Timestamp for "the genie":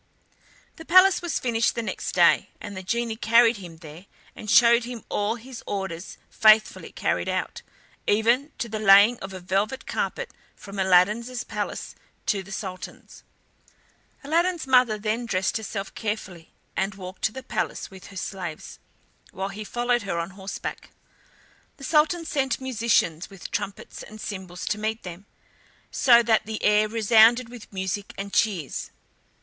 2.75-3.15